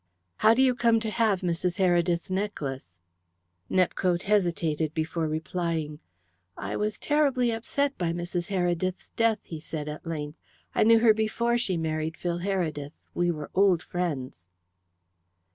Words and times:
"How 0.37 0.55
do 0.55 0.63
you 0.63 0.73
come 0.73 0.99
to 1.01 1.11
have 1.11 1.41
Mrs. 1.41 1.77
Heredith's 1.77 2.31
necklace?" 2.31 2.97
Nepcote 3.69 4.23
hesitated 4.23 4.95
before 4.95 5.27
replying. 5.27 5.99
"I 6.57 6.75
was 6.75 6.97
terribly 6.97 7.51
upset 7.51 7.95
by 7.99 8.11
Mrs. 8.11 8.47
Heredith's 8.47 9.09
death," 9.09 9.37
he 9.43 9.59
said 9.59 9.87
at 9.87 10.07
length. 10.07 10.39
"I 10.73 10.81
knew 10.81 10.97
her 11.01 11.13
before 11.13 11.55
she 11.59 11.77
married 11.77 12.17
Phil 12.17 12.39
Heredith. 12.39 12.93
We 13.13 13.29
were 13.29 13.51
old 13.53 13.83
friends." 13.83 14.47